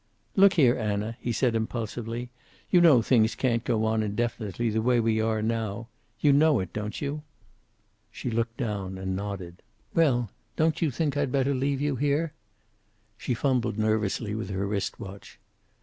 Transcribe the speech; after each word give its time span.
"Look 0.35 0.53
here, 0.53 0.75
Anna," 0.75 1.15
he 1.21 1.31
said 1.31 1.53
impulsively. 1.53 2.31
"You 2.71 2.81
know 2.81 3.03
things 3.03 3.35
can't 3.35 3.63
go 3.63 3.85
on 3.85 4.01
indefinitely, 4.01 4.71
the 4.71 4.81
way 4.81 4.99
we 4.99 5.21
are 5.21 5.43
now. 5.43 5.89
You 6.19 6.33
know 6.33 6.59
it, 6.59 6.73
don't 6.73 6.99
you." 6.99 7.21
She 8.11 8.31
looked 8.31 8.57
down 8.57 8.97
and 8.97 9.15
nodded. 9.15 9.61
"Well, 9.93 10.31
don't 10.55 10.81
you 10.81 10.89
think 10.89 11.15
I'd 11.15 11.31
better 11.31 11.53
leave 11.53 11.81
you 11.81 11.97
here?" 11.97 12.33
She 13.15 13.35
fumbled 13.35 13.77
nervously 13.77 14.33
with 14.33 14.49
her 14.49 14.65
wrist 14.65 14.99
watch. 14.99 15.37